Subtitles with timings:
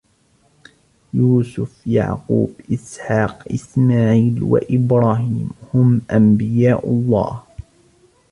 [1.13, 7.43] يوسف، يعقوب، إسحاق، إسماعيل و إبراهيم هم أنبياء الله.